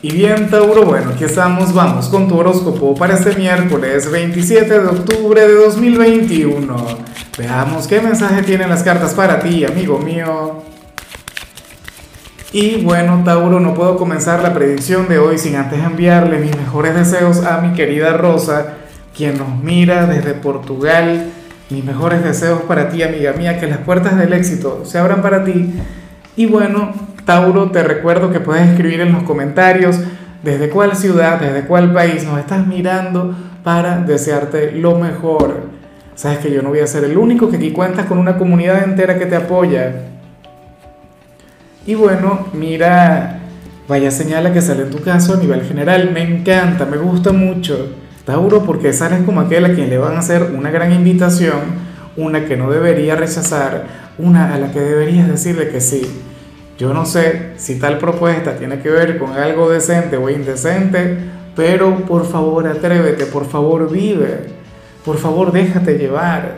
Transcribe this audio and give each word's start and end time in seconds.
Y 0.00 0.12
bien, 0.12 0.48
Tauro, 0.48 0.84
bueno, 0.84 1.10
aquí 1.10 1.24
estamos, 1.24 1.74
vamos 1.74 2.06
con 2.06 2.28
tu 2.28 2.38
horóscopo 2.38 2.94
para 2.94 3.14
este 3.14 3.34
miércoles 3.34 4.08
27 4.08 4.78
de 4.78 4.86
octubre 4.86 5.40
de 5.40 5.54
2021. 5.54 6.76
Veamos 7.36 7.88
qué 7.88 8.00
mensaje 8.00 8.42
tienen 8.42 8.70
las 8.70 8.84
cartas 8.84 9.12
para 9.14 9.40
ti, 9.40 9.64
amigo 9.64 9.98
mío. 9.98 10.62
Y 12.52 12.84
bueno, 12.84 13.22
Tauro, 13.24 13.58
no 13.58 13.74
puedo 13.74 13.96
comenzar 13.96 14.40
la 14.40 14.54
predicción 14.54 15.08
de 15.08 15.18
hoy 15.18 15.36
sin 15.36 15.56
antes 15.56 15.82
enviarle 15.82 16.38
mis 16.38 16.56
mejores 16.56 16.94
deseos 16.94 17.44
a 17.44 17.60
mi 17.60 17.74
querida 17.74 18.16
Rosa, 18.16 18.74
quien 19.16 19.36
nos 19.36 19.58
mira 19.60 20.06
desde 20.06 20.34
Portugal. 20.34 21.32
Mis 21.70 21.84
mejores 21.84 22.22
deseos 22.22 22.62
para 22.62 22.88
ti, 22.88 23.02
amiga 23.02 23.32
mía, 23.32 23.58
que 23.58 23.66
las 23.66 23.78
puertas 23.78 24.16
del 24.16 24.32
éxito 24.32 24.82
se 24.84 24.96
abran 24.96 25.22
para 25.22 25.42
ti. 25.42 25.74
Y 26.36 26.46
bueno, 26.46 27.07
Tauro, 27.28 27.70
te 27.70 27.82
recuerdo 27.82 28.32
que 28.32 28.40
puedes 28.40 28.66
escribir 28.70 29.02
en 29.02 29.12
los 29.12 29.22
comentarios 29.24 30.00
desde 30.42 30.70
cuál 30.70 30.96
ciudad, 30.96 31.38
desde 31.38 31.66
cuál 31.66 31.92
país 31.92 32.24
nos 32.24 32.38
estás 32.38 32.66
mirando 32.66 33.36
para 33.62 33.98
desearte 33.98 34.72
lo 34.72 34.98
mejor. 34.98 35.64
Sabes 36.14 36.38
que 36.38 36.50
yo 36.50 36.62
no 36.62 36.70
voy 36.70 36.80
a 36.80 36.86
ser 36.86 37.04
el 37.04 37.18
único, 37.18 37.50
que 37.50 37.58
aquí 37.58 37.70
cuentas 37.70 38.06
con 38.06 38.16
una 38.16 38.38
comunidad 38.38 38.82
entera 38.82 39.18
que 39.18 39.26
te 39.26 39.36
apoya. 39.36 40.06
Y 41.84 41.94
bueno, 41.94 42.46
mira, 42.54 43.40
vaya 43.86 44.10
señala 44.10 44.54
que 44.54 44.62
sale 44.62 44.84
en 44.84 44.90
tu 44.90 45.02
caso 45.02 45.34
a 45.34 45.36
nivel 45.36 45.64
general. 45.64 46.10
Me 46.10 46.22
encanta, 46.22 46.86
me 46.86 46.96
gusta 46.96 47.30
mucho. 47.30 47.94
Tauro, 48.24 48.64
porque 48.64 48.94
sales 48.94 49.20
como 49.26 49.42
aquel 49.42 49.66
a 49.66 49.74
quien 49.74 49.90
le 49.90 49.98
van 49.98 50.16
a 50.16 50.20
hacer 50.20 50.54
una 50.56 50.70
gran 50.70 50.94
invitación, 50.94 51.60
una 52.16 52.46
que 52.46 52.56
no 52.56 52.70
debería 52.70 53.16
rechazar, 53.16 53.84
una 54.16 54.54
a 54.54 54.58
la 54.58 54.72
que 54.72 54.80
deberías 54.80 55.28
decirle 55.28 55.68
que 55.68 55.82
sí. 55.82 56.06
Yo 56.78 56.94
no 56.94 57.04
sé 57.04 57.54
si 57.56 57.76
tal 57.80 57.98
propuesta 57.98 58.56
tiene 58.56 58.78
que 58.78 58.88
ver 58.88 59.18
con 59.18 59.32
algo 59.32 59.68
decente 59.68 60.16
o 60.16 60.30
indecente, 60.30 61.18
pero 61.56 62.06
por 62.06 62.24
favor 62.24 62.68
atrévete, 62.68 63.26
por 63.26 63.46
favor 63.46 63.90
vive, 63.90 64.46
por 65.04 65.18
favor 65.18 65.50
déjate 65.50 65.98
llevar. 65.98 66.54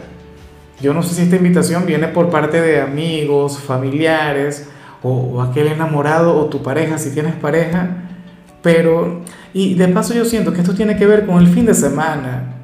Yo 0.82 0.92
no 0.92 1.02
sé 1.02 1.14
si 1.14 1.22
esta 1.22 1.36
invitación 1.36 1.86
viene 1.86 2.08
por 2.08 2.28
parte 2.28 2.60
de 2.60 2.82
amigos, 2.82 3.58
familiares 3.58 4.68
o, 5.02 5.40
aquel 5.40 5.68
enamorado 5.68 6.36
o 6.36 6.46
tu 6.46 6.62
pareja 6.62 6.98
si 6.98 7.12
tienes 7.12 7.34
pareja, 7.36 7.88
pero 8.60 9.22
y 9.54 9.74
de 9.74 9.88
paso 9.88 10.12
yo 10.12 10.26
siento 10.26 10.52
que 10.52 10.60
esto 10.60 10.74
tiene 10.74 10.98
que 10.98 11.06
ver 11.06 11.24
con 11.24 11.38
el 11.38 11.48
fin 11.48 11.64
de 11.64 11.74
semana. 11.74 12.56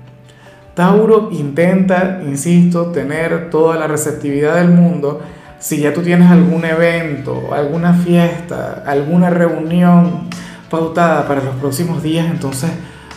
Tauro 0.75 1.31
intenta, 1.33 2.21
insisto, 2.23 2.89
tener 2.93 3.49
toda 3.49 3.77
la 3.77 3.87
receptividad 3.87 4.57
del 4.57 4.69
mundo 4.69 5.23
si 5.59 5.81
ya 5.81 5.93
tú 5.93 6.03
tienes 6.03 6.31
algún 6.31 6.65
evento, 6.65 7.53
alguna 7.53 7.95
fiesta, 7.95 8.83
alguna 8.87 9.31
reunión 9.31 10.29
pautada 10.71 11.27
para 11.27 11.43
los 11.43 11.55
próximos 11.57 12.03
días, 12.03 12.27
entonces 12.27 12.71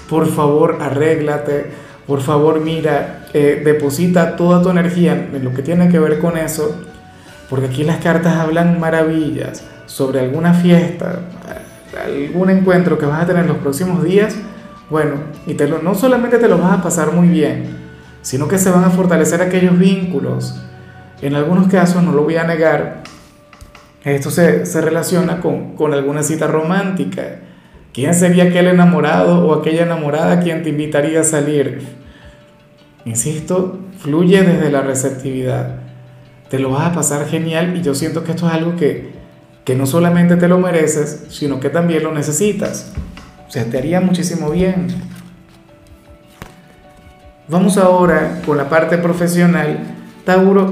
por 0.09 0.27
favor 0.27 0.77
arréglate, 0.81 1.71
por 2.07 2.21
favor 2.21 2.61
mira, 2.61 3.25
eh, 3.33 3.61
deposita 3.63 4.35
toda 4.35 4.61
tu 4.61 4.69
energía 4.69 5.13
en 5.13 5.43
lo 5.43 5.53
que 5.53 5.61
tiene 5.61 5.89
que 5.89 5.99
ver 5.99 6.19
con 6.19 6.37
eso, 6.37 6.75
porque 7.49 7.67
aquí 7.67 7.83
las 7.83 7.97
cartas 7.97 8.37
hablan 8.37 8.79
maravillas 8.79 9.63
sobre 9.85 10.19
alguna 10.19 10.53
fiesta, 10.53 11.19
algún 12.05 12.49
encuentro 12.49 12.97
que 12.97 13.05
vas 13.05 13.23
a 13.23 13.25
tener 13.25 13.43
en 13.43 13.49
los 13.49 13.57
próximos 13.57 14.03
días, 14.03 14.35
bueno, 14.89 15.15
y 15.45 15.53
te 15.53 15.67
lo, 15.67 15.81
no 15.81 15.93
solamente 15.93 16.37
te 16.37 16.47
lo 16.47 16.57
vas 16.57 16.79
a 16.79 16.81
pasar 16.81 17.11
muy 17.11 17.27
bien, 17.27 17.77
sino 18.21 18.47
que 18.47 18.57
se 18.57 18.71
van 18.71 18.83
a 18.83 18.89
fortalecer 18.89 19.41
aquellos 19.41 19.77
vínculos 19.77 20.59
en 21.21 21.35
algunos 21.35 21.67
casos, 21.67 22.03
no 22.03 22.11
lo 22.11 22.23
voy 22.23 22.37
a 22.37 22.43
negar, 22.43 23.03
esto 24.03 24.31
se, 24.31 24.63
relaciona 24.81 25.41
con, 25.41 25.75
con, 25.75 25.93
alguna 25.93 26.23
cita 26.23 26.47
romántica. 26.47 27.39
¿Quién 27.93 28.13
sería 28.13 28.45
aquel 28.45 28.67
enamorado 28.67 29.45
o 29.45 29.53
aquella 29.53 29.83
enamorada 29.83 30.39
quien 30.39 30.63
te 30.63 30.69
invitaría 30.69 31.21
a 31.21 31.23
salir? 31.23 31.81
Insisto, 33.03 33.79
fluye 33.99 34.41
desde 34.41 34.71
la 34.71 34.81
receptividad. 34.81 35.75
Te 36.49 36.59
lo 36.59 36.71
vas 36.71 36.87
a 36.87 36.93
pasar 36.93 37.27
genial 37.27 37.75
y 37.75 37.81
yo 37.81 37.93
siento 37.93 38.23
que 38.23 38.31
esto 38.31 38.47
es 38.47 38.53
algo 38.53 38.75
que, 38.75 39.11
que 39.65 39.75
no 39.75 39.85
solamente 39.85 40.37
te 40.37 40.47
lo 40.47 40.59
mereces, 40.59 41.25
sino 41.29 41.59
que 41.59 41.69
también 41.69 42.03
lo 42.03 42.13
necesitas. 42.13 42.93
O 43.47 43.51
sea, 43.51 43.65
te 43.65 43.77
haría 43.77 43.99
muchísimo 43.99 44.49
bien. 44.49 44.87
Vamos 47.49 47.77
ahora 47.77 48.41
con 48.45 48.57
la 48.57 48.69
parte 48.69 48.97
profesional 48.97 49.98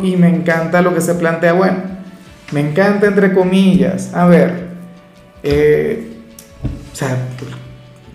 Y 0.04 0.18
me 0.18 0.30
encanta 0.30 0.82
lo 0.82 0.94
que 0.94 1.02
se 1.02 1.16
plantea. 1.16 1.54
Bueno, 1.54 1.78
me 2.52 2.62
encanta 2.62 3.08
entre 3.08 3.34
comillas. 3.34 4.14
A 4.14 4.26
ver, 4.28 4.68
eh, 5.44 6.14
o 6.92 6.96
sea, 6.96 7.18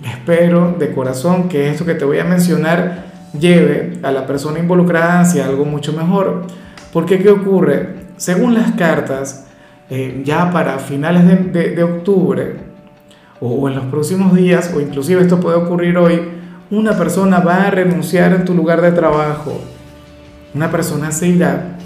espero 0.04 0.76
de 0.78 0.92
corazón 0.92 1.48
que 1.48 1.70
esto 1.70 1.84
que 1.84 1.94
te 1.94 2.04
voy 2.04 2.18
a 2.18 2.24
mencionar 2.24 3.06
lleve 3.38 3.98
a 4.02 4.12
la 4.12 4.26
persona 4.26 4.58
involucrada 4.58 5.20
hacia 5.20 5.46
algo 5.46 5.64
mucho 5.64 5.92
mejor. 5.92 6.46
Porque 6.92 7.18
¿qué 7.18 7.30
ocurre? 7.30 7.88
Según 8.16 8.54
las 8.54 8.72
cartas, 8.72 9.46
eh, 9.90 10.22
ya 10.24 10.50
para 10.52 10.78
finales 10.78 11.52
de, 11.52 11.82
octubre 11.82 12.56
o, 13.40 13.68
en 13.68 13.74
los 13.74 13.86
próximos 13.86 14.34
días, 14.34 14.72
o 14.74 14.80
inclusive 14.80 15.22
esto 15.22 15.40
puede 15.40 15.56
ocurrir 15.56 15.98
hoy, 15.98 16.22
una 16.70 16.96
persona 16.96 17.40
va 17.40 17.64
a 17.64 17.70
renunciar 17.70 18.32
en 18.32 18.44
tu 18.44 18.54
lugar 18.54 18.80
de 18.80 18.92
trabajo 18.92 19.60
una 20.54 20.70
persona 20.70 21.12
se 21.12 21.28
irá 21.28 21.78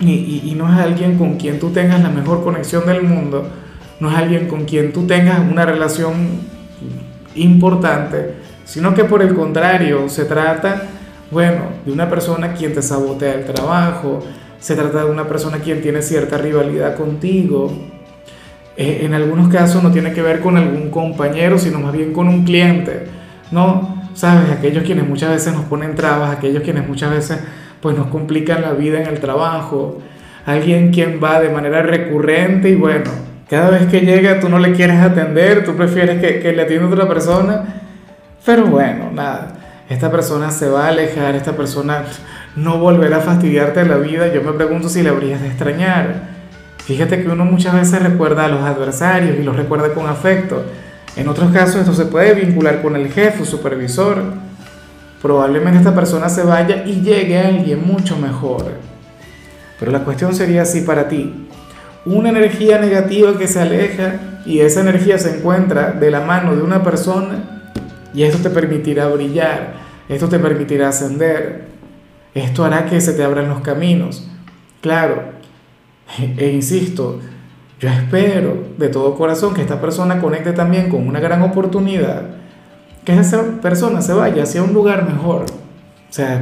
y, 0.00 0.54
no 0.56 0.72
es 0.72 0.78
alguien 0.78 1.16
con 1.16 1.36
quien 1.36 1.58
tú 1.58 1.70
tengas 1.70 2.02
la 2.02 2.10
mejor 2.10 2.42
conexión 2.42 2.86
del 2.86 3.02
mundo, 3.02 3.48
no 4.00 4.10
es 4.10 4.16
alguien 4.16 4.48
con 4.48 4.64
quien 4.64 4.92
tú 4.92 5.06
tengas 5.06 5.38
una 5.38 5.64
relación 5.64 6.14
importante, 7.34 8.34
sino 8.64 8.94
que 8.94 9.04
por 9.04 9.22
el 9.22 9.34
contrario 9.34 10.08
se 10.08 10.24
trata, 10.24 10.82
bueno, 11.30 11.62
de 11.84 11.92
una 11.92 12.08
persona 12.08 12.54
quien 12.54 12.74
te 12.74 12.82
sabotea 12.82 13.34
el 13.34 13.44
trabajo, 13.44 14.20
se 14.58 14.74
trata 14.74 15.04
de 15.04 15.10
una 15.10 15.28
persona 15.28 15.58
quien 15.58 15.80
tiene 15.80 16.02
cierta 16.02 16.38
rivalidad 16.38 16.96
contigo. 16.96 17.72
Eh, 18.76 19.00
en 19.02 19.14
algunos 19.14 19.48
casos 19.48 19.82
no 19.82 19.92
tiene 19.92 20.12
que 20.12 20.22
ver 20.22 20.40
con 20.40 20.56
algún 20.56 20.90
compañero, 20.90 21.58
sino 21.58 21.78
más 21.80 21.92
bien 21.92 22.12
con 22.12 22.28
un 22.28 22.44
cliente, 22.44 23.06
¿no? 23.52 24.02
Sabes, 24.14 24.50
aquellos 24.50 24.84
quienes 24.84 25.06
muchas 25.06 25.30
veces 25.30 25.52
nos 25.52 25.64
ponen 25.64 25.94
trabas, 25.94 26.36
aquellos 26.36 26.62
quienes 26.62 26.86
muchas 26.86 27.10
veces 27.10 27.38
pues 27.84 27.98
nos 27.98 28.06
complican 28.06 28.62
la 28.62 28.72
vida 28.72 28.98
en 28.98 29.06
el 29.08 29.20
trabajo, 29.20 29.98
alguien 30.46 30.90
quien 30.90 31.20
va 31.22 31.38
de 31.38 31.50
manera 31.50 31.82
recurrente 31.82 32.70
y 32.70 32.76
bueno, 32.76 33.10
cada 33.46 33.68
vez 33.68 33.88
que 33.88 34.00
llega 34.00 34.40
tú 34.40 34.48
no 34.48 34.58
le 34.58 34.72
quieres 34.72 35.00
atender, 35.00 35.66
tú 35.66 35.76
prefieres 35.76 36.18
que, 36.18 36.40
que 36.40 36.54
le 36.54 36.62
atienda 36.62 36.86
otra 36.86 37.06
persona, 37.06 37.62
pero 38.46 38.64
bueno, 38.64 39.10
nada, 39.12 39.52
esta 39.90 40.10
persona 40.10 40.50
se 40.50 40.70
va 40.70 40.86
a 40.86 40.88
alejar, 40.88 41.34
esta 41.34 41.52
persona 41.52 42.04
no 42.56 42.78
volverá 42.78 43.18
a 43.18 43.20
fastidiarte 43.20 43.84
la 43.84 43.98
vida, 43.98 44.32
yo 44.32 44.42
me 44.42 44.52
pregunto 44.52 44.88
si 44.88 45.02
le 45.02 45.10
habrías 45.10 45.42
de 45.42 45.48
extrañar. 45.48 46.32
Fíjate 46.86 47.22
que 47.22 47.28
uno 47.28 47.44
muchas 47.44 47.74
veces 47.74 48.02
recuerda 48.02 48.46
a 48.46 48.48
los 48.48 48.62
adversarios 48.62 49.36
y 49.38 49.42
los 49.42 49.56
recuerda 49.56 49.92
con 49.92 50.06
afecto. 50.06 50.64
En 51.16 51.28
otros 51.28 51.52
casos 51.52 51.76
esto 51.76 51.92
se 51.92 52.06
puede 52.06 52.32
vincular 52.32 52.80
con 52.80 52.96
el 52.96 53.12
jefe 53.12 53.42
o 53.42 53.44
supervisor 53.44 54.22
probablemente 55.24 55.78
esta 55.78 55.94
persona 55.94 56.28
se 56.28 56.42
vaya 56.42 56.84
y 56.84 57.00
llegue 57.00 57.38
a 57.38 57.48
alguien 57.48 57.82
mucho 57.82 58.18
mejor. 58.18 58.72
Pero 59.80 59.90
la 59.90 60.04
cuestión 60.04 60.34
sería 60.34 60.60
así 60.60 60.82
para 60.82 61.08
ti. 61.08 61.48
Una 62.04 62.28
energía 62.28 62.78
negativa 62.78 63.38
que 63.38 63.48
se 63.48 63.58
aleja 63.58 64.16
y 64.44 64.60
esa 64.60 64.82
energía 64.82 65.18
se 65.18 65.38
encuentra 65.38 65.92
de 65.92 66.10
la 66.10 66.20
mano 66.20 66.54
de 66.54 66.60
una 66.60 66.82
persona 66.82 67.62
y 68.12 68.24
esto 68.24 68.36
te 68.36 68.50
permitirá 68.50 69.08
brillar, 69.08 69.76
esto 70.10 70.28
te 70.28 70.38
permitirá 70.38 70.90
ascender, 70.90 71.68
esto 72.34 72.62
hará 72.62 72.84
que 72.84 73.00
se 73.00 73.14
te 73.14 73.24
abran 73.24 73.48
los 73.48 73.62
caminos. 73.62 74.28
Claro, 74.82 75.22
e 76.36 76.50
insisto, 76.50 77.20
yo 77.80 77.88
espero 77.88 78.62
de 78.76 78.90
todo 78.90 79.14
corazón 79.14 79.54
que 79.54 79.62
esta 79.62 79.80
persona 79.80 80.20
conecte 80.20 80.52
también 80.52 80.90
con 80.90 81.08
una 81.08 81.20
gran 81.20 81.40
oportunidad 81.40 82.43
que 83.04 83.18
esa 83.18 83.60
persona 83.60 84.00
se 84.00 84.12
vaya 84.12 84.42
hacia 84.42 84.62
un 84.62 84.72
lugar 84.72 85.06
mejor. 85.08 85.42
O 85.42 86.12
sea, 86.12 86.40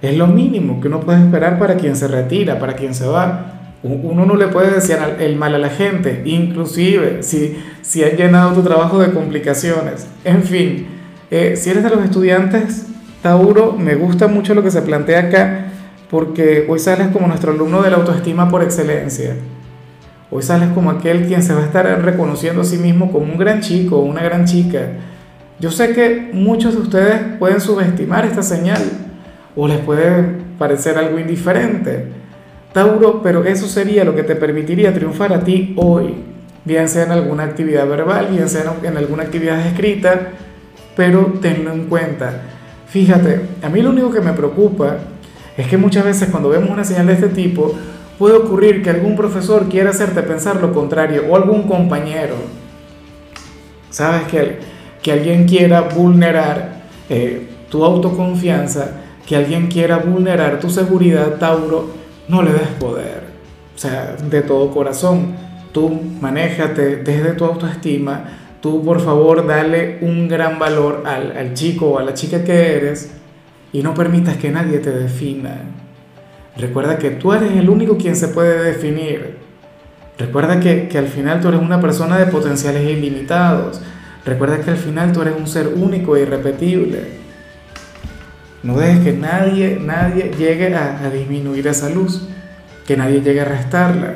es 0.00 0.16
lo 0.16 0.26
mínimo 0.26 0.80
que 0.80 0.88
uno 0.88 1.00
puede 1.00 1.20
esperar 1.20 1.58
para 1.58 1.76
quien 1.76 1.96
se 1.96 2.08
retira, 2.08 2.58
para 2.58 2.74
quien 2.74 2.94
se 2.94 3.06
va. 3.06 3.50
Uno 3.82 4.24
no 4.24 4.36
le 4.36 4.48
puede 4.48 4.70
decir 4.70 4.96
el 5.18 5.36
mal 5.36 5.54
a 5.54 5.58
la 5.58 5.68
gente, 5.68 6.22
inclusive 6.24 7.22
si, 7.22 7.58
si 7.82 8.02
han 8.02 8.16
llenado 8.16 8.52
tu 8.52 8.62
trabajo 8.62 8.98
de 8.98 9.12
complicaciones. 9.12 10.06
En 10.24 10.42
fin, 10.42 10.86
eh, 11.30 11.54
si 11.56 11.70
eres 11.70 11.82
de 11.82 11.90
los 11.90 12.02
estudiantes, 12.02 12.86
Tauro, 13.20 13.72
me 13.72 13.94
gusta 13.94 14.26
mucho 14.26 14.54
lo 14.54 14.62
que 14.62 14.70
se 14.70 14.80
plantea 14.80 15.20
acá, 15.20 15.66
porque 16.10 16.66
hoy 16.68 16.78
sales 16.78 17.08
como 17.08 17.26
nuestro 17.26 17.52
alumno 17.52 17.82
de 17.82 17.90
la 17.90 17.96
autoestima 17.96 18.48
por 18.48 18.62
excelencia. 18.62 19.36
Hoy 20.30 20.42
sales 20.42 20.70
como 20.74 20.90
aquel 20.90 21.26
quien 21.26 21.42
se 21.42 21.52
va 21.52 21.60
a 21.60 21.66
estar 21.66 21.86
reconociendo 22.02 22.62
a 22.62 22.64
sí 22.64 22.78
mismo 22.78 23.12
como 23.12 23.24
un 23.24 23.38
gran 23.38 23.60
chico 23.60 23.98
o 23.98 24.04
una 24.04 24.22
gran 24.22 24.46
chica 24.46 24.88
yo 25.64 25.70
sé 25.70 25.94
que 25.94 26.28
muchos 26.34 26.74
de 26.74 26.82
ustedes 26.82 27.38
pueden 27.38 27.58
subestimar 27.58 28.26
esta 28.26 28.42
señal 28.42 28.82
o 29.56 29.66
les 29.66 29.78
puede 29.78 30.22
parecer 30.58 30.98
algo 30.98 31.18
indiferente. 31.18 32.08
Tauro, 32.74 33.22
pero 33.22 33.44
eso 33.44 33.66
sería 33.66 34.04
lo 34.04 34.14
que 34.14 34.24
te 34.24 34.36
permitiría 34.36 34.92
triunfar 34.92 35.32
a 35.32 35.40
ti 35.40 35.72
hoy. 35.78 36.16
bien 36.66 36.86
sea 36.86 37.04
en 37.04 37.12
alguna 37.12 37.44
actividad 37.44 37.88
verbal, 37.88 38.28
bien 38.30 38.46
sea 38.46 38.74
en 38.82 38.98
alguna 38.98 39.22
actividad 39.22 39.66
escrita, 39.66 40.32
pero 40.96 41.32
tenlo 41.40 41.72
en 41.72 41.86
cuenta. 41.86 42.42
Fíjate, 42.86 43.40
a 43.62 43.70
mí 43.70 43.80
lo 43.80 43.88
único 43.88 44.10
que 44.10 44.20
me 44.20 44.34
preocupa 44.34 44.98
es 45.56 45.66
que 45.66 45.78
muchas 45.78 46.04
veces 46.04 46.28
cuando 46.30 46.50
vemos 46.50 46.68
una 46.68 46.84
señal 46.84 47.06
de 47.06 47.14
este 47.14 47.28
tipo, 47.28 47.74
puede 48.18 48.36
ocurrir 48.36 48.82
que 48.82 48.90
algún 48.90 49.16
profesor 49.16 49.70
quiera 49.70 49.88
hacerte 49.88 50.20
pensar 50.24 50.56
lo 50.56 50.74
contrario 50.74 51.24
o 51.26 51.36
algún 51.36 51.62
compañero. 51.62 52.34
¿Sabes? 53.88 54.24
Que, 54.24 54.73
que 55.04 55.12
alguien 55.12 55.46
quiera 55.46 55.82
vulnerar 55.82 56.76
eh, 57.10 57.46
tu 57.68 57.84
autoconfianza, 57.84 59.02
que 59.26 59.36
alguien 59.36 59.66
quiera 59.66 59.98
vulnerar 59.98 60.58
tu 60.60 60.70
seguridad, 60.70 61.34
Tauro, 61.38 61.90
no 62.26 62.42
le 62.42 62.52
des 62.52 62.68
poder. 62.80 63.22
O 63.76 63.78
sea, 63.78 64.16
de 64.16 64.40
todo 64.40 64.70
corazón, 64.70 65.36
tú 65.72 66.00
manéjate 66.22 66.96
desde 66.96 67.32
tu 67.32 67.44
autoestima, 67.44 68.24
tú 68.62 68.82
por 68.82 68.98
favor 69.02 69.46
dale 69.46 69.98
un 70.00 70.26
gran 70.26 70.58
valor 70.58 71.02
al, 71.04 71.52
chico 71.52 71.90
o 71.90 71.98
a 71.98 72.02
la 72.02 72.14
chica 72.14 72.42
que 72.42 72.74
eres 72.74 73.12
y 73.74 73.82
no 73.82 73.92
permitas 73.92 74.38
que 74.38 74.50
nadie 74.50 74.78
te 74.78 74.90
defina. 74.90 75.58
Recuerda 76.56 76.96
que 76.96 77.10
tú 77.10 77.34
eres 77.34 77.52
el 77.52 77.68
único 77.68 77.98
quien 77.98 78.16
se 78.16 78.28
puede 78.28 78.64
definir. 78.64 79.36
Recuerda 80.16 80.60
que, 80.60 80.88
que 80.88 80.96
al 80.96 81.08
final 81.08 81.42
tú 81.42 81.48
eres 81.48 81.60
una 81.60 81.78
persona 81.78 82.16
de 82.16 82.26
potenciales 82.26 82.88
ilimitados. 82.88 83.82
Recuerda 84.24 84.60
que 84.60 84.70
al 84.70 84.76
final 84.78 85.12
tú 85.12 85.22
eres 85.22 85.34
un 85.36 85.46
ser 85.46 85.68
único 85.68 86.16
e 86.16 86.22
irrepetible. 86.22 87.24
No 88.62 88.78
dejes 88.78 89.00
que 89.00 89.12
nadie, 89.12 89.78
nadie 89.78 90.30
llegue 90.38 90.74
a, 90.74 91.10
disminuir 91.10 91.66
esa 91.66 91.90
luz, 91.90 92.26
que 92.86 92.96
nadie 92.96 93.20
llegue 93.20 93.42
a 93.42 93.44
restarla. 93.44 94.14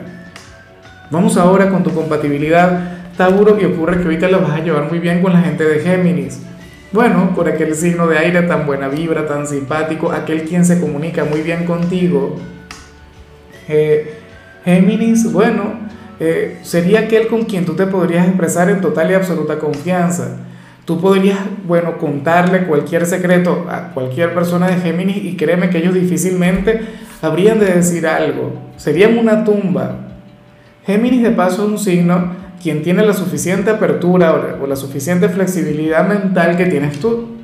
Vamos 1.11 1.37
ahora 1.37 1.69
con 1.69 1.83
tu 1.83 1.93
compatibilidad, 1.93 3.13
Tauro, 3.19 3.61
y 3.61 3.67
ocurre 3.67 3.99
que 3.99 4.05
ahorita 4.05 4.29
la 4.29 4.39
vas 4.39 4.53
a 4.53 4.61
llevar 4.61 4.89
muy 4.89 5.01
bien 5.01 5.21
con 5.21 5.35
la 5.35 5.43
gente 5.43 5.65
de 5.65 5.81
Géminis. 5.81 6.41
Bueno, 6.93 7.35
por 7.35 7.47
aquel 7.47 7.75
signo 7.75 8.07
de 8.07 8.17
aire 8.17 8.43
tan 8.43 8.65
buena 8.65 8.89
vibra, 8.89 9.27
tan 9.27 9.47
simpático, 9.47 10.11
aquel 10.11 10.45
quien 10.45 10.65
se 10.65 10.81
comunica 10.81 11.27
muy 11.27 11.43
bien 11.43 11.67
contigo. 11.67 12.37
Eh, 13.69 14.15
Géminis, 14.65 15.31
bueno, 15.31 15.75
eh, 16.21 16.59
sería 16.63 17.01
aquel 17.01 17.29
con 17.29 17.45
quien 17.45 17.65
tú 17.65 17.75
te 17.75 17.87
podrías 17.87 18.27
expresar 18.27 18.71
en 18.71 18.81
total 18.81 19.11
y 19.11 19.15
absoluta 19.15 19.59
confianza 19.59 20.39
Tú 20.89 20.99
podrías, 20.99 21.39
bueno, 21.67 21.99
contarle 21.99 22.65
cualquier 22.65 23.05
secreto 23.05 23.67
a 23.69 23.91
cualquier 23.93 24.33
persona 24.33 24.69
de 24.69 24.81
Géminis 24.81 25.19
y 25.19 25.37
créeme 25.37 25.69
que 25.69 25.77
ellos 25.77 25.93
difícilmente 25.93 26.81
habrían 27.21 27.61
de 27.61 27.67
decir 27.67 28.07
algo. 28.07 28.55
Serían 28.79 29.19
una 29.19 29.45
tumba. 29.45 29.97
Géminis 30.87 31.25
de 31.25 31.33
paso 31.33 31.65
es 31.65 31.69
un 31.73 31.79
signo 31.79 32.33
quien 32.63 32.83
tiene 32.83 33.05
la 33.05 33.13
suficiente 33.13 33.69
apertura 33.69 34.57
o 34.63 34.67
la 34.67 34.77
suficiente 34.77 35.29
flexibilidad 35.29 36.09
mental 36.09 36.57
que 36.57 36.65
tienes 36.65 36.99
tú. 36.99 37.37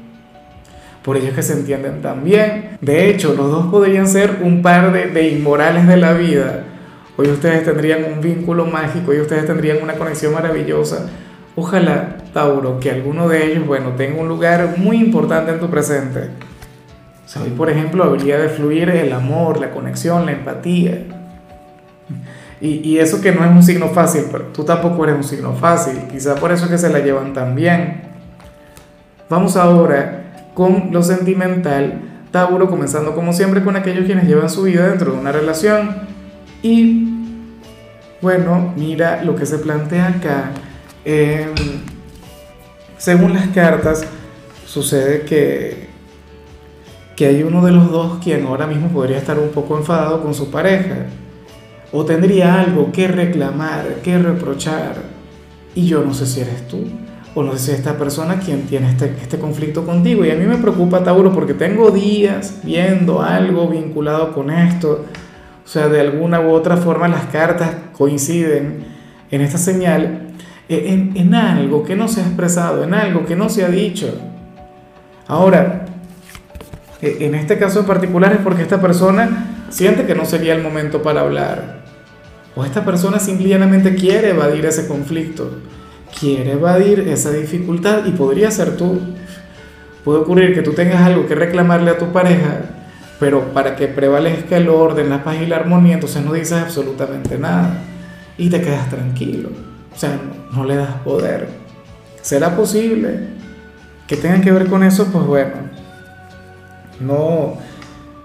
Por 1.02 1.18
ello 1.18 1.28
es 1.28 1.34
que 1.34 1.42
se 1.42 1.52
entienden 1.52 2.00
tan 2.00 2.24
bien. 2.24 2.78
De 2.80 3.10
hecho, 3.10 3.34
los 3.34 3.50
dos 3.50 3.66
podrían 3.66 4.08
ser 4.08 4.38
un 4.42 4.62
par 4.62 4.90
de, 4.90 5.08
de 5.08 5.28
inmorales 5.28 5.86
de 5.86 5.98
la 5.98 6.14
vida. 6.14 6.64
Hoy 7.16 7.28
ustedes 7.28 7.64
tendrían 7.64 8.04
un 8.04 8.20
vínculo 8.20 8.66
mágico 8.66 9.14
y 9.14 9.20
ustedes 9.20 9.46
tendrían 9.46 9.82
una 9.82 9.94
conexión 9.94 10.32
maravillosa 10.32 11.08
Ojalá, 11.56 12.16
Tauro, 12.32 12.80
que 12.80 12.90
alguno 12.90 13.28
de 13.28 13.46
ellos, 13.52 13.66
bueno, 13.66 13.90
tenga 13.90 14.20
un 14.20 14.26
lugar 14.26 14.74
muy 14.76 14.96
importante 14.96 15.52
en 15.52 15.60
tu 15.60 15.70
presente. 15.70 16.30
O 17.36 17.42
hoy, 17.42 17.50
por 17.50 17.70
ejemplo, 17.70 18.02
habría 18.02 18.38
de 18.38 18.48
fluir 18.48 18.90
el 18.90 19.12
amor, 19.12 19.60
la 19.60 19.70
conexión, 19.70 20.26
la 20.26 20.32
empatía. 20.32 21.04
Y, 22.60 22.80
y, 22.88 22.98
eso 22.98 23.20
que 23.20 23.30
no 23.30 23.44
es 23.44 23.50
un 23.50 23.62
signo 23.62 23.88
fácil, 23.88 24.24
pero 24.32 24.46
tú 24.46 24.64
tampoco 24.64 25.04
eres 25.04 25.16
un 25.16 25.24
signo 25.24 25.52
fácil. 25.54 25.96
Quizá 26.10 26.34
por 26.34 26.50
eso 26.50 26.64
es 26.64 26.72
que 26.72 26.78
se 26.78 26.88
la 26.88 26.98
llevan 26.98 27.34
tan 27.34 27.54
bien. 27.54 28.02
Vamos 29.28 29.56
ahora 29.56 30.50
con 30.54 30.88
lo 30.90 31.02
sentimental. 31.02 32.00
Tauro, 32.32 32.68
comenzando 32.68 33.14
como 33.14 33.32
siempre 33.32 33.62
con 33.62 33.76
aquellos 33.76 34.06
quienes 34.06 34.26
llevan 34.26 34.50
su 34.50 34.62
vida 34.62 34.88
dentro 34.88 35.12
de 35.12 35.18
una 35.18 35.30
relación. 35.30 36.13
Y 36.64 37.08
bueno, 38.20 38.74
mira 38.76 39.22
lo 39.22 39.36
que 39.36 39.46
se 39.46 39.58
plantea 39.58 40.08
acá 40.08 40.50
Em, 41.04 41.52
según 42.96 43.34
las 43.34 43.48
cartas, 43.48 44.06
sucede 44.66 45.22
que, 45.22 45.88
que 47.14 47.26
hay 47.26 47.42
uno 47.42 47.64
de 47.64 47.72
los 47.72 47.90
dos 47.90 48.18
quien 48.24 48.46
ahora 48.46 48.66
mismo 48.66 48.88
podría 48.88 49.18
estar 49.18 49.38
un 49.38 49.50
poco 49.50 49.76
enfadado 49.76 50.22
con 50.22 50.34
su 50.34 50.50
pareja 50.50 51.06
o 51.92 52.04
tendría 52.06 52.58
algo 52.58 52.90
que 52.90 53.06
reclamar, 53.06 53.96
que 54.02 54.18
reprochar. 54.18 54.96
Y 55.74 55.86
yo 55.86 56.02
no 56.02 56.14
sé 56.14 56.26
si 56.26 56.40
eres 56.40 56.66
tú 56.68 56.84
o 57.34 57.42
no 57.42 57.52
sé 57.52 57.58
si 57.58 57.70
es 57.72 57.78
esta 57.78 57.98
persona 57.98 58.38
quien 58.38 58.62
tiene 58.62 58.88
este, 58.88 59.14
este 59.20 59.38
conflicto 59.38 59.84
contigo. 59.84 60.24
Y 60.24 60.30
a 60.30 60.36
mí 60.36 60.46
me 60.46 60.56
preocupa, 60.56 61.04
Tauro, 61.04 61.32
porque 61.34 61.52
tengo 61.52 61.90
días 61.90 62.60
viendo 62.62 63.20
algo 63.20 63.68
vinculado 63.68 64.32
con 64.32 64.50
esto. 64.50 65.04
O 65.64 65.68
sea, 65.68 65.88
de 65.88 66.00
alguna 66.00 66.40
u 66.40 66.50
otra 66.50 66.76
forma 66.76 67.08
las 67.08 67.26
cartas 67.26 67.70
coinciden 67.92 68.84
en 69.30 69.40
esta 69.40 69.58
señal 69.58 70.34
en, 70.68 71.16
en 71.16 71.34
algo 71.34 71.84
que 71.84 71.96
no 71.96 72.08
se 72.08 72.20
ha 72.20 72.24
expresado, 72.24 72.84
en 72.84 72.94
algo 72.94 73.26
que 73.26 73.36
no 73.36 73.48
se 73.48 73.64
ha 73.64 73.68
dicho. 73.68 74.14
Ahora, 75.26 75.86
e, 77.02 77.26
en 77.26 77.34
este 77.34 77.58
caso 77.58 77.80
en 77.80 77.86
particular 77.86 78.32
es 78.32 78.38
porque 78.38 78.62
esta 78.62 78.80
persona 78.80 79.66
siente 79.70 80.06
que 80.06 80.14
no 80.14 80.24
sería 80.24 80.54
el 80.54 80.62
momento 80.62 81.02
para 81.02 81.20
hablar. 81.20 81.84
O 82.56 82.64
esta 82.64 82.84
persona 82.84 83.18
simplemente 83.18 83.94
quiere 83.94 84.30
evadir 84.30 84.64
ese 84.64 84.86
conflicto, 84.86 85.50
quiere 86.18 86.52
evadir 86.52 87.00
esa 87.00 87.30
dificultad 87.32 88.06
y 88.06 88.12
podría 88.12 88.50
ser 88.50 88.76
tú. 88.76 89.00
Puede 90.04 90.20
ocurrir 90.20 90.54
que 90.54 90.62
tú 90.62 90.72
tengas 90.72 91.02
algo 91.02 91.26
que 91.26 91.34
reclamarle 91.34 91.90
a 91.90 91.98
tu 91.98 92.12
pareja, 92.12 92.60
pero 93.24 93.54
para 93.54 93.74
que 93.74 93.88
prevalezca 93.88 94.58
el 94.58 94.68
orden, 94.68 95.08
la 95.08 95.24
paz 95.24 95.36
y 95.40 95.46
la 95.46 95.56
armonía, 95.56 95.94
entonces 95.94 96.22
no 96.22 96.34
dices 96.34 96.58
absolutamente 96.60 97.38
nada 97.38 97.78
y 98.36 98.50
te 98.50 98.60
quedas 98.60 98.90
tranquilo. 98.90 99.48
O 99.94 99.98
sea, 99.98 100.20
no, 100.52 100.62
le 100.66 100.76
das 100.76 100.96
poder. 100.96 101.48
¿Será 102.20 102.54
posible 102.54 103.20
que 104.06 104.18
tengan 104.18 104.42
que 104.42 104.52
ver 104.52 104.66
con 104.66 104.82
eso? 104.82 105.06
Pues 105.10 105.24
bueno, 105.24 105.52
no, 107.00 107.56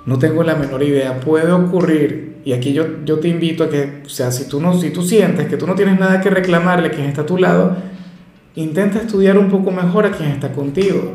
no 0.06 0.20
tengo 0.20 0.44
la 0.44 0.56
menor 0.56 0.84
idea. 0.84 1.18
Puede 1.22 1.50
ocurrir, 1.50 2.42
y 2.44 2.52
aquí 2.52 2.74
yo, 2.74 3.06
yo 3.06 3.20
te 3.20 3.30
invito 3.30 3.64
a 3.64 3.70
que, 3.70 4.02
o 4.06 4.10
sea, 4.10 4.34
si 4.34 4.50
tú, 4.50 4.60
no, 4.60 4.78
si 4.78 4.90
tú 4.90 5.02
sientes 5.02 5.48
que 5.48 5.56
tú 5.56 5.66
no 5.66 5.76
tienes 5.76 5.98
nada 5.98 6.20
que 6.20 6.30
reclamarle 6.30 6.90
a 6.90 6.92
quien 6.92 7.08
está 7.08 7.22
a 7.22 7.26
tu 7.26 7.38
lado, 7.38 7.78
intenta 8.56 9.00
estudiar 9.00 9.38
un 9.38 9.50
poco 9.50 9.72
mejor 9.72 10.06
a 10.08 10.12
quien 10.12 10.32
está 10.32 10.52
contigo. 10.52 11.14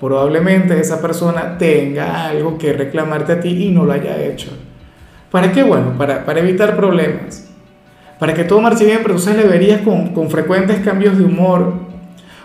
Probablemente 0.00 0.78
esa 0.78 1.00
persona 1.00 1.56
tenga 1.58 2.26
algo 2.26 2.58
que 2.58 2.72
reclamarte 2.72 3.32
a 3.32 3.40
ti 3.40 3.66
y 3.66 3.70
no 3.70 3.84
lo 3.84 3.92
haya 3.92 4.22
hecho. 4.22 4.50
¿Para 5.30 5.52
qué? 5.52 5.62
Bueno, 5.62 5.94
para, 5.96 6.24
para 6.24 6.40
evitar 6.40 6.76
problemas 6.76 7.46
para 8.18 8.34
que 8.34 8.44
todo 8.44 8.60
marche 8.60 8.84
bien, 8.84 9.00
pero 9.02 9.14
entonces 9.14 9.36
le 9.36 9.48
verías 9.48 9.82
con, 9.82 10.14
con 10.14 10.30
frecuentes 10.30 10.80
cambios 10.80 11.18
de 11.18 11.24
humor, 11.24 11.74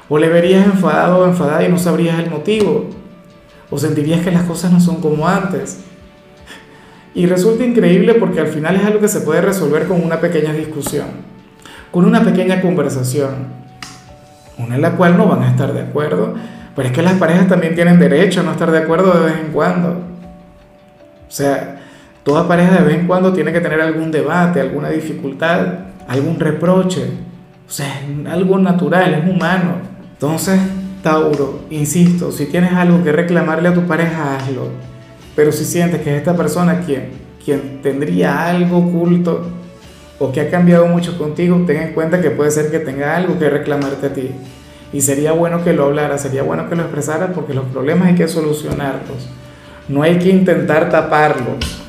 o 0.09 0.17
le 0.17 0.27
verías 0.27 0.65
enfadado 0.65 1.19
o 1.19 1.25
enfadada 1.25 1.63
y 1.63 1.69
no 1.69 1.77
sabrías 1.77 2.19
el 2.19 2.29
motivo, 2.29 2.89
o 3.69 3.77
sentirías 3.77 4.21
que 4.21 4.31
las 4.31 4.43
cosas 4.43 4.71
no 4.71 4.81
son 4.81 4.99
como 5.01 5.27
antes. 5.27 5.79
Y 7.13 7.25
resulta 7.25 7.63
increíble 7.63 8.15
porque 8.15 8.41
al 8.41 8.47
final 8.47 8.75
es 8.75 8.85
algo 8.85 8.99
que 8.99 9.07
se 9.07 9.21
puede 9.21 9.41
resolver 9.41 9.87
con 9.87 10.03
una 10.03 10.19
pequeña 10.19 10.53
discusión, 10.53 11.07
con 11.91 12.05
una 12.05 12.21
pequeña 12.23 12.61
conversación, 12.61 13.61
una 14.57 14.75
en 14.75 14.81
la 14.81 14.97
cual 14.97 15.17
no 15.17 15.27
van 15.27 15.43
a 15.43 15.49
estar 15.49 15.73
de 15.73 15.81
acuerdo, 15.81 16.35
pero 16.75 16.87
es 16.87 16.93
que 16.93 17.01
las 17.01 17.13
parejas 17.13 17.47
también 17.47 17.75
tienen 17.75 17.99
derecho 17.99 18.41
a 18.41 18.43
no 18.43 18.51
estar 18.51 18.71
de 18.71 18.79
acuerdo 18.79 19.13
de 19.13 19.25
vez 19.25 19.39
en 19.39 19.51
cuando. 19.51 19.89
O 19.89 21.31
sea, 21.33 21.81
Toda 22.23 22.47
pareja 22.47 22.77
de 22.77 22.83
vez 22.83 22.99
en 22.99 23.07
cuando 23.07 23.33
tiene 23.33 23.51
que 23.51 23.61
tener 23.61 23.81
algún 23.81 24.11
debate, 24.11 24.61
alguna 24.61 24.89
dificultad, 24.89 25.65
algún 26.07 26.39
reproche. 26.39 27.05
O 27.67 27.71
sea, 27.71 27.87
es 27.87 28.31
algo 28.31 28.59
natural, 28.59 29.13
es 29.15 29.27
humano. 29.27 29.77
Entonces, 30.13 30.59
Tauro, 31.01 31.61
insisto, 31.71 32.31
si 32.31 32.45
tienes 32.45 32.73
algo 32.73 33.03
que 33.03 33.11
reclamarle 33.11 33.69
a 33.69 33.73
tu 33.73 33.87
pareja, 33.87 34.35
hazlo. 34.35 34.69
Pero 35.35 35.51
si 35.51 35.65
sientes 35.65 36.01
que 36.01 36.11
es 36.11 36.17
esta 36.17 36.35
persona 36.35 36.81
quien, 36.81 37.09
quien 37.43 37.81
tendría 37.81 38.49
algo 38.49 38.77
oculto 38.77 39.47
o 40.19 40.31
que 40.31 40.41
ha 40.41 40.51
cambiado 40.51 40.85
mucho 40.85 41.17
contigo, 41.17 41.63
ten 41.65 41.77
en 41.77 41.93
cuenta 41.93 42.21
que 42.21 42.29
puede 42.29 42.51
ser 42.51 42.69
que 42.69 42.77
tenga 42.77 43.15
algo 43.15 43.39
que 43.39 43.49
reclamarte 43.49 44.05
a 44.05 44.13
ti. 44.13 44.29
Y 44.93 45.01
sería 45.01 45.31
bueno 45.31 45.63
que 45.63 45.73
lo 45.73 45.85
hablara, 45.85 46.17
sería 46.17 46.43
bueno 46.43 46.69
que 46.69 46.75
lo 46.75 46.83
expresara 46.83 47.27
porque 47.27 47.53
los 47.53 47.65
problemas 47.65 48.09
hay 48.09 48.15
que 48.15 48.27
solucionarlos. 48.27 49.29
No 49.87 50.03
hay 50.03 50.17
que 50.19 50.29
intentar 50.29 50.89
taparlos 50.89 51.81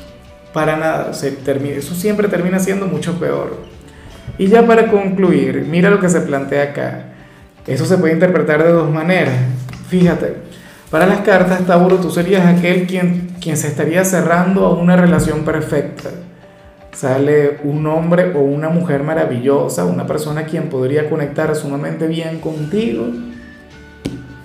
para 0.53 0.77
nada, 0.77 1.13
se 1.13 1.31
termina, 1.31 1.75
eso 1.75 1.95
siempre 1.95 2.27
termina 2.27 2.59
siendo 2.59 2.85
mucho 2.85 3.19
peor. 3.19 3.57
Y 4.37 4.47
ya 4.47 4.65
para 4.65 4.89
concluir, 4.89 5.65
mira 5.69 5.89
lo 5.89 5.99
que 5.99 6.09
se 6.09 6.21
plantea 6.21 6.63
acá. 6.63 7.05
Eso 7.65 7.85
se 7.85 7.97
puede 7.97 8.13
interpretar 8.13 8.63
de 8.63 8.71
dos 8.71 8.89
maneras. 8.89 9.33
Fíjate, 9.89 10.35
para 10.89 11.05
las 11.05 11.19
cartas, 11.19 11.65
Tauro, 11.65 11.97
tú 11.97 12.11
serías 12.11 12.45
aquel 12.45 12.85
quien, 12.85 13.35
quien 13.41 13.57
se 13.57 13.67
estaría 13.67 14.05
cerrando 14.05 14.65
a 14.65 14.73
una 14.73 14.95
relación 14.95 15.43
perfecta. 15.43 16.09
Sale 16.93 17.59
un 17.63 17.85
hombre 17.87 18.33
o 18.35 18.39
una 18.39 18.69
mujer 18.69 19.03
maravillosa, 19.03 19.85
una 19.85 20.05
persona 20.05 20.45
quien 20.45 20.69
podría 20.69 21.09
conectar 21.09 21.55
sumamente 21.55 22.07
bien 22.07 22.39
contigo, 22.39 23.07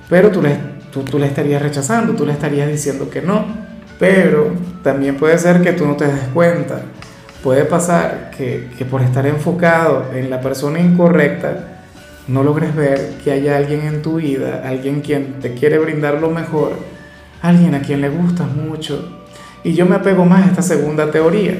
pero 0.08 0.30
tú 0.30 0.42
le, 0.42 0.56
tú, 0.90 1.02
tú 1.02 1.18
le 1.18 1.26
estarías 1.26 1.62
rechazando, 1.62 2.14
tú 2.14 2.24
le 2.24 2.32
estarías 2.32 2.68
diciendo 2.68 3.10
que 3.10 3.22
no, 3.22 3.44
pero 3.98 4.52
también 4.82 5.16
puede 5.16 5.38
ser 5.38 5.60
que 5.62 5.72
tú 5.72 5.86
no 5.86 5.96
te 5.96 6.06
des 6.06 6.28
cuenta. 6.32 6.80
Puede 7.42 7.64
pasar 7.64 8.30
que, 8.36 8.68
que 8.76 8.84
por 8.84 9.00
estar 9.02 9.26
enfocado 9.26 10.06
en 10.12 10.28
la 10.28 10.40
persona 10.40 10.80
incorrecta, 10.80 11.82
no 12.26 12.42
logres 12.42 12.74
ver 12.74 13.14
que 13.22 13.30
haya 13.30 13.56
alguien 13.56 13.82
en 13.82 14.02
tu 14.02 14.16
vida, 14.16 14.62
alguien 14.64 15.00
quien 15.00 15.40
te 15.40 15.54
quiere 15.54 15.78
brindar 15.78 16.20
lo 16.20 16.30
mejor, 16.30 16.72
alguien 17.40 17.74
a 17.74 17.80
quien 17.80 18.00
le 18.00 18.08
gustas 18.08 18.48
mucho. 18.54 19.22
Y 19.64 19.74
yo 19.74 19.86
me 19.86 19.96
apego 19.96 20.24
más 20.24 20.44
a 20.44 20.50
esta 20.50 20.62
segunda 20.62 21.10
teoría, 21.10 21.58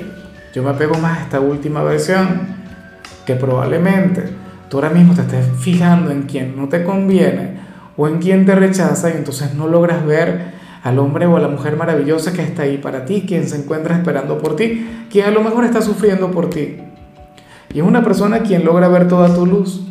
yo 0.55 0.63
me 0.63 0.71
apego 0.71 0.99
más 0.99 1.19
a 1.19 1.23
esta 1.23 1.41
última 1.41 1.83
versión, 1.83 2.41
que 3.27 3.35
probablemente 3.35 4.25
tú 4.69 4.79
ahora 4.79 4.91
mismo 4.91 5.15
te 5.15 5.23
estés 5.23 5.47
fijando 5.61 6.11
en 6.11 6.23
quien 6.23 6.57
no 6.57 6.69
te 6.69 6.85
conviene 6.85 7.59
o 7.97 8.09
en 8.09 8.19
quien 8.19 8.47
te 8.47 8.55
rechaza 8.55 9.11
y 9.11 9.13
entonces 9.13 9.55
no 9.55 9.67
logras 9.67 10.05
ver 10.07 10.59
al 10.83 10.99
hombre 10.99 11.27
o 11.27 11.37
a 11.37 11.41
la 11.41 11.49
mujer 11.49 11.77
maravillosa 11.77 12.33
que 12.33 12.43
está 12.43 12.63
ahí 12.63 12.79
para 12.79 13.05
ti, 13.05 13.25
quien 13.27 13.47
se 13.47 13.57
encuentra 13.57 13.97
esperando 13.97 14.39
por 14.39 14.57
ti, 14.57 14.87
quien 15.11 15.27
a 15.27 15.31
lo 15.31 15.43
mejor 15.43 15.65
está 15.65 15.83
sufriendo 15.83 16.31
por 16.31 16.49
ti. 16.51 16.79
Y 17.75 17.81
es 17.81 17.85
una 17.85 18.03
persona 18.03 18.41
quien 18.41 18.65
logra 18.65 18.89
ver 18.89 19.09
toda 19.09 19.35
tu 19.35 19.45
luz. 19.45 19.83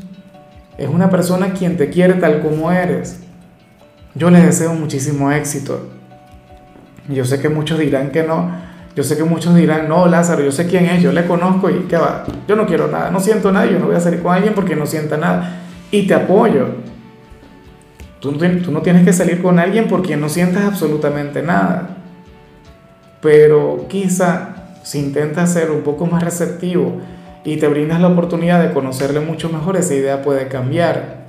Es 0.78 0.90
una 0.90 1.10
persona 1.10 1.54
quien 1.54 1.78
te 1.78 1.90
quiere 1.90 2.16
tal 2.16 2.42
como 2.42 2.72
eres. 2.72 3.20
Yo 4.16 4.32
les 4.32 4.44
deseo 4.44 4.74
muchísimo 4.74 5.32
éxito. 5.32 5.88
Yo 7.08 7.24
sé 7.26 7.40
que 7.40 7.50
muchos 7.50 7.78
dirán 7.78 8.12
que 8.12 8.24
no. 8.24 8.52
Yo 8.98 9.04
sé 9.04 9.16
que 9.16 9.24
muchos 9.24 9.54
dirán, 9.54 9.88
no, 9.88 10.08
Lázaro, 10.08 10.44
yo 10.44 10.52
sé 10.52 10.66
quién 10.66 10.88
es, 10.88 11.04
yo 11.04 11.12
le 11.12 11.28
conozco 11.28 11.70
y 11.70 11.82
qué 11.82 11.98
va. 11.98 12.26
Yo 12.48 12.56
no 12.56 12.66
quiero 12.66 12.88
nada, 12.88 13.12
no 13.12 13.20
siento 13.20 13.52
nada, 13.52 13.68
yo 13.68 13.78
no 13.78 13.86
voy 13.86 13.96
a 13.96 14.00
salir 14.00 14.24
con 14.24 14.34
alguien 14.34 14.56
porque 14.56 14.76
no 14.76 14.88
sienta 14.88 15.18
nada. 15.18 15.62
Y 15.92 16.08
te 16.08 16.16
apoyo. 16.16 16.70
Tú, 18.20 18.32
tú 18.34 18.72
no 18.72 18.82
tienes 18.82 19.06
que 19.06 19.14
salir 19.14 19.40
con 19.40 19.60
alguien 19.60 19.88
por 19.88 20.02
quien 20.02 20.20
no 20.20 20.30
sientas 20.30 20.64
absolutamente 20.64 21.44
nada. 21.44 21.90
Pero 23.22 23.86
quizá 23.88 24.72
si 24.82 24.98
intentas 24.98 25.54
ser 25.54 25.70
un 25.70 25.82
poco 25.82 26.08
más 26.08 26.24
receptivo 26.24 27.00
y 27.44 27.58
te 27.58 27.68
brindas 27.68 28.02
la 28.02 28.08
oportunidad 28.08 28.64
de 28.64 28.74
conocerle 28.74 29.20
mucho 29.20 29.48
mejor, 29.50 29.78
esa 29.78 29.94
idea 29.94 30.24
puede 30.24 30.48
cambiar. 30.48 31.28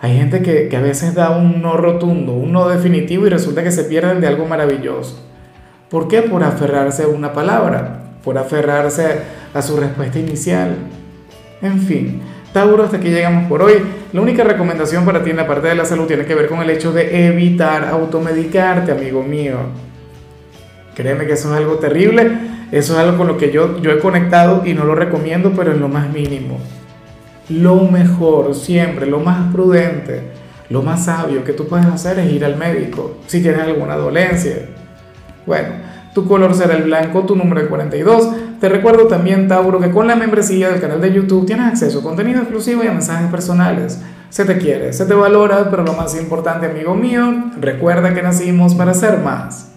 Hay 0.00 0.16
gente 0.16 0.40
que, 0.40 0.68
que 0.68 0.76
a 0.78 0.80
veces 0.80 1.14
da 1.14 1.32
un 1.32 1.60
no 1.60 1.76
rotundo, 1.76 2.32
un 2.32 2.50
no 2.50 2.66
definitivo 2.66 3.26
y 3.26 3.28
resulta 3.28 3.62
que 3.62 3.72
se 3.72 3.84
pierden 3.84 4.22
de 4.22 4.28
algo 4.28 4.46
maravilloso. 4.46 5.27
¿Por 5.90 6.06
qué? 6.08 6.22
Por 6.22 6.42
aferrarse 6.42 7.04
a 7.04 7.08
una 7.08 7.32
palabra, 7.32 8.00
por 8.22 8.36
aferrarse 8.36 9.06
a 9.54 9.62
su 9.62 9.76
respuesta 9.76 10.18
inicial. 10.18 10.76
En 11.62 11.80
fin, 11.80 12.20
Tauro, 12.52 12.84
hasta 12.84 12.98
aquí 12.98 13.08
llegamos 13.08 13.48
por 13.48 13.62
hoy. 13.62 13.74
La 14.12 14.20
única 14.20 14.44
recomendación 14.44 15.04
para 15.04 15.22
ti 15.22 15.30
en 15.30 15.36
la 15.36 15.46
parte 15.46 15.68
de 15.68 15.74
la 15.74 15.84
salud 15.84 16.06
tiene 16.06 16.24
que 16.24 16.34
ver 16.34 16.48
con 16.48 16.60
el 16.60 16.70
hecho 16.70 16.92
de 16.92 17.28
evitar 17.28 17.84
automedicarte, 17.88 18.92
amigo 18.92 19.22
mío. 19.22 19.56
Créeme 20.94 21.26
que 21.26 21.34
eso 21.34 21.52
es 21.52 21.58
algo 21.58 21.74
terrible, 21.76 22.30
eso 22.72 22.92
es 22.94 22.98
algo 22.98 23.16
con 23.16 23.26
lo 23.26 23.38
que 23.38 23.50
yo, 23.50 23.80
yo 23.80 23.90
he 23.92 23.98
conectado 23.98 24.66
y 24.66 24.74
no 24.74 24.84
lo 24.84 24.94
recomiendo, 24.94 25.52
pero 25.56 25.72
en 25.72 25.80
lo 25.80 25.88
más 25.88 26.12
mínimo. 26.12 26.58
Lo 27.48 27.76
mejor 27.84 28.54
siempre, 28.54 29.06
lo 29.06 29.20
más 29.20 29.52
prudente, 29.52 30.22
lo 30.68 30.82
más 30.82 31.06
sabio 31.06 31.44
que 31.44 31.54
tú 31.54 31.66
puedes 31.66 31.86
hacer 31.86 32.18
es 32.18 32.30
ir 32.30 32.44
al 32.44 32.56
médico 32.56 33.18
si 33.26 33.40
tienes 33.40 33.60
alguna 33.60 33.96
dolencia. 33.96 34.68
Bueno, 35.48 35.68
tu 36.14 36.28
color 36.28 36.54
será 36.54 36.76
el 36.76 36.84
blanco, 36.84 37.22
tu 37.22 37.34
número 37.34 37.62
es 37.62 37.68
42. 37.68 38.60
Te 38.60 38.68
recuerdo 38.68 39.06
también, 39.06 39.48
Tauro, 39.48 39.80
que 39.80 39.90
con 39.90 40.06
la 40.06 40.14
membresía 40.14 40.68
del 40.68 40.80
canal 40.80 41.00
de 41.00 41.12
YouTube 41.12 41.46
tienes 41.46 41.66
acceso 41.66 42.00
a 42.00 42.02
contenido 42.02 42.40
exclusivo 42.40 42.84
y 42.84 42.86
a 42.86 42.92
mensajes 42.92 43.30
personales. 43.30 44.00
Se 44.28 44.44
te 44.44 44.58
quiere, 44.58 44.92
se 44.92 45.06
te 45.06 45.14
valora, 45.14 45.70
pero 45.70 45.84
lo 45.84 45.94
más 45.94 46.14
importante, 46.20 46.66
amigo 46.66 46.94
mío, 46.94 47.50
recuerda 47.58 48.12
que 48.12 48.22
nacimos 48.22 48.74
para 48.74 48.92
ser 48.92 49.18
más. 49.18 49.70